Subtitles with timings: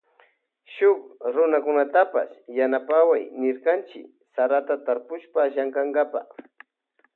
[0.73, 0.99] Shuk
[1.33, 4.01] runakunatapash yanapaway nirkanchi
[4.33, 6.19] sarata tarpushpa llankankapa.